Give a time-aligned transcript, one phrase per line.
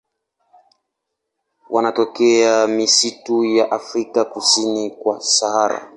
[1.69, 5.89] Wanatokea misitu ya Afrika kusini kwa Sahara.